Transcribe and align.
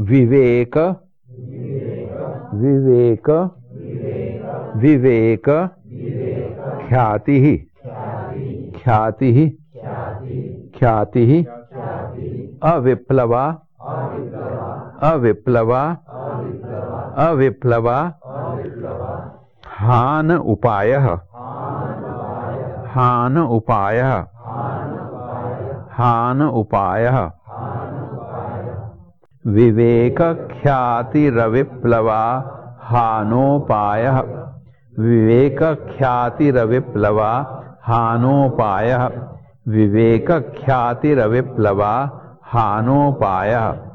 विवेक 0.00 0.76
विवेक 2.54 3.30
विवेक, 4.76 5.48
ख्याति 6.88 7.56
ख्याति 8.76 9.30
ख्याति, 10.78 11.46
अविप्लवा 12.62 13.44
अविप्लवा 15.02 15.82
अविप्लवा, 17.16 17.98
हान 19.66 20.30
उपाय 20.32 20.92
हान 22.94 23.38
उपाय 23.38 24.00
हान 25.90 26.42
उपाय। 26.42 27.37
विवेक 29.48 30.48
ख्यातिरविप्लवा 30.62 32.22
हानोपाय। 32.80 34.06
विवेक 34.98 35.62
ख्यातिरविप्लवा 35.98 37.30
हानोपाय। 37.82 39.10
विवेक 39.68 40.30
ख्यातिरविप्लवा 40.30 42.10
हानोपाय। 42.44 43.87